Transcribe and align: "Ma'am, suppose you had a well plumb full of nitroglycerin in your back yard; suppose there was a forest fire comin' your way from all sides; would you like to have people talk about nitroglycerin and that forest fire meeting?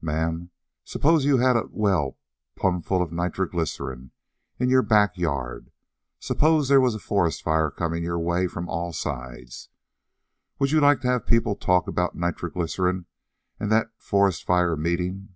"Ma'am, 0.00 0.50
suppose 0.84 1.24
you 1.24 1.38
had 1.38 1.56
a 1.56 1.66
well 1.68 2.16
plumb 2.54 2.80
full 2.80 3.02
of 3.02 3.10
nitroglycerin 3.10 4.12
in 4.56 4.68
your 4.68 4.82
back 4.82 5.18
yard; 5.18 5.72
suppose 6.20 6.68
there 6.68 6.80
was 6.80 6.94
a 6.94 7.00
forest 7.00 7.42
fire 7.42 7.72
comin' 7.72 8.04
your 8.04 8.16
way 8.20 8.46
from 8.46 8.68
all 8.68 8.92
sides; 8.92 9.68
would 10.60 10.70
you 10.70 10.78
like 10.80 11.00
to 11.00 11.08
have 11.08 11.26
people 11.26 11.56
talk 11.56 11.88
about 11.88 12.14
nitroglycerin 12.14 13.06
and 13.58 13.72
that 13.72 13.90
forest 13.98 14.44
fire 14.44 14.76
meeting? 14.76 15.30